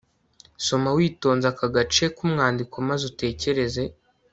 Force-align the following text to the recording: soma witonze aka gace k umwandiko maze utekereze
soma 0.67 0.89
witonze 0.97 1.45
aka 1.51 1.67
gace 1.75 2.05
k 2.15 2.17
umwandiko 2.25 2.75
maze 2.87 3.03
utekereze 3.11 3.83